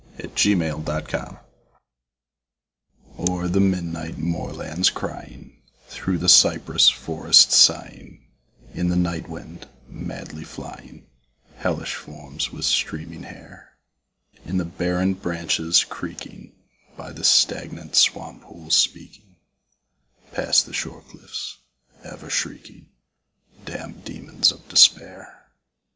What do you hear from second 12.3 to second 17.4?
with streaming hair; In the barren branches creaking, By the